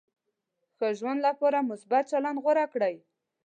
[0.75, 2.95] ښه ژوند لپاره مثبت چلند غوره کړئ.